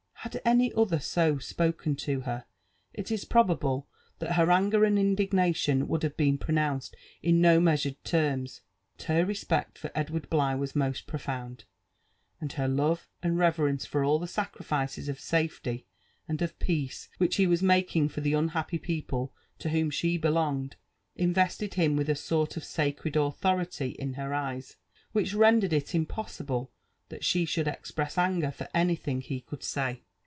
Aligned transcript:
Had 0.23 0.39
any 0.45 0.71
other 0.75 0.99
so 0.99 1.39
spoken 1.39 1.95
to 1.95 2.21
her, 2.21 2.45
it 2.93 3.09
is 3.11 3.25
probable 3.25 3.87
that 4.19 4.33
her 4.33 4.51
anger 4.51 4.85
and 4.85 4.99
indignation 4.99 5.87
would 5.87 6.03
have 6.03 6.15
been 6.15 6.37
pronounced 6.37 6.95
in 7.23 7.41
no 7.41 7.59
measured 7.59 8.01
terms; 8.03 8.61
but 8.97 9.07
her 9.07 9.25
respect 9.25 9.79
for 9.79 9.89
Edward 9.95 10.29
Bligh 10.29 10.53
was 10.57 10.75
most 10.75 11.07
profound, 11.07 11.63
and 12.39 12.53
her 12.53 12.67
love 12.67 13.09
and 13.23 13.39
reverence 13.39 13.87
for 13.87 14.03
all 14.03 14.19
the 14.19 14.27
sacrifices 14.27 15.09
of 15.09 15.19
safety 15.19 15.87
and 16.27 16.43
of 16.43 16.57
peace 16.59 17.09
which 17.17 17.37
he 17.37 17.47
was 17.47 17.63
making 17.63 18.07
for 18.07 18.21
the 18.21 18.33
unhappy 18.33 18.77
people 18.77 19.33
to 19.57 19.69
whom 19.69 19.89
she 19.89 20.17
belonged, 20.19 20.75
invested 21.15 21.73
him 21.73 21.95
with 21.95 22.07
a 22.07 22.15
sort 22.15 22.55
of 22.55 22.63
sacred 22.63 23.15
authority 23.15 23.89
in 23.97 24.13
her 24.13 24.35
eyes, 24.35 24.75
which 25.13 25.33
rendered 25.33 25.73
it 25.73 25.87
impos 25.87 26.41
sible 26.45 26.69
that 27.09 27.23
she 27.25 27.43
should 27.43 27.67
express 27.67 28.19
anger 28.19 28.51
for 28.51 28.67
anything 28.75 29.19
he 29.21 29.41
could 29.41 29.63
say. 29.63 30.03